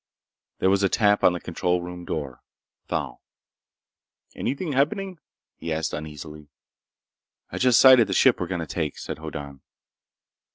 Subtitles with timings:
[0.57, 2.41] There was a tap on the control room door.
[2.87, 3.21] Thal.
[4.35, 5.19] "Anything happening?"
[5.57, 6.49] he asked uneasily.
[7.51, 9.61] "I just sighted the ship we're going to take," said Hoddan.